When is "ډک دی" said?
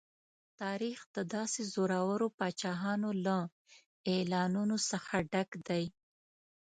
5.31-5.83